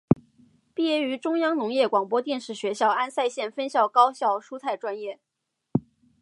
[0.73, 5.19] 毕业于中央农业广播电视学校安塞县分校高效蔬菜专业。